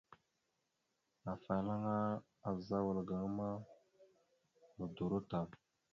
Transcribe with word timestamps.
Afalaŋa 1.31 1.95
azza 2.49 2.77
wal 2.85 2.99
gaŋa 3.09 3.29
ma 3.37 3.49
nodoró 4.75 5.19
tam. 5.29 5.47